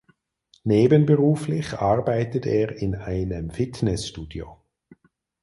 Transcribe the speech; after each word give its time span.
Nebenberuflich 0.63 1.73
arbeitet 1.77 2.47
er 2.47 2.75
in 2.75 2.95
einem 2.95 3.51
Fitnessstudio. 3.51 4.59